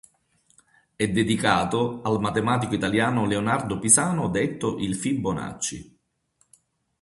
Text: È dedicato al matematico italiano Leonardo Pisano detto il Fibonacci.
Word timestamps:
È 0.95 1.07
dedicato 1.09 2.01
al 2.01 2.19
matematico 2.19 2.73
italiano 2.73 3.27
Leonardo 3.27 3.77
Pisano 3.77 4.29
detto 4.29 4.79
il 4.79 4.95
Fibonacci. 4.95 5.95